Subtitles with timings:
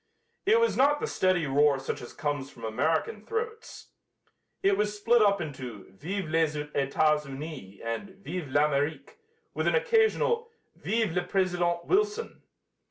[0.47, 3.89] It was not the steady roar such as comes from American throats.
[4.63, 9.17] It was split up into "Vive les Etats Unis!" and "Vive l'Amérique!"
[9.53, 12.41] with an occasional "Vive le President Wilson!"